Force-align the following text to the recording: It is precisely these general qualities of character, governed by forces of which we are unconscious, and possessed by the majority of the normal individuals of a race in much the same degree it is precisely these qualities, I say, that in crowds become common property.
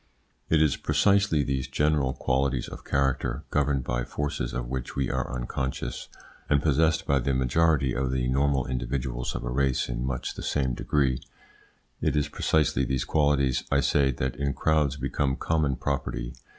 It 0.49 0.63
is 0.63 0.77
precisely 0.77 1.43
these 1.43 1.67
general 1.67 2.13
qualities 2.13 2.67
of 2.67 2.83
character, 2.83 3.43
governed 3.51 3.83
by 3.83 4.03
forces 4.03 4.51
of 4.51 4.67
which 4.67 4.95
we 4.95 5.11
are 5.11 5.31
unconscious, 5.31 6.09
and 6.49 6.59
possessed 6.59 7.05
by 7.05 7.19
the 7.19 7.35
majority 7.35 7.93
of 7.95 8.11
the 8.11 8.27
normal 8.27 8.65
individuals 8.65 9.35
of 9.35 9.43
a 9.43 9.51
race 9.51 9.89
in 9.89 10.03
much 10.03 10.33
the 10.33 10.41
same 10.41 10.73
degree 10.73 11.21
it 12.01 12.15
is 12.15 12.29
precisely 12.29 12.83
these 12.83 13.05
qualities, 13.05 13.63
I 13.69 13.81
say, 13.81 14.09
that 14.13 14.35
in 14.37 14.55
crowds 14.55 14.97
become 14.97 15.35
common 15.35 15.75
property. 15.75 16.33